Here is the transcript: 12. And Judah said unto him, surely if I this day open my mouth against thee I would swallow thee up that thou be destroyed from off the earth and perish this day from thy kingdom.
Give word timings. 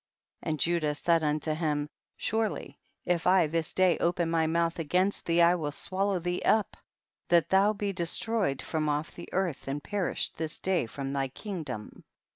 12. 0.41 0.49
And 0.49 0.59
Judah 0.59 0.95
said 0.95 1.23
unto 1.23 1.53
him, 1.53 1.87
surely 2.17 2.79
if 3.05 3.27
I 3.27 3.45
this 3.45 3.71
day 3.71 3.99
open 3.99 4.31
my 4.31 4.47
mouth 4.47 4.79
against 4.79 5.27
thee 5.27 5.43
I 5.43 5.53
would 5.53 5.75
swallow 5.75 6.17
thee 6.17 6.41
up 6.43 6.75
that 7.27 7.49
thou 7.49 7.73
be 7.73 7.93
destroyed 7.93 8.63
from 8.63 8.89
off 8.89 9.13
the 9.13 9.29
earth 9.31 9.67
and 9.67 9.83
perish 9.83 10.29
this 10.29 10.57
day 10.57 10.87
from 10.87 11.13
thy 11.13 11.27
kingdom. 11.27 12.03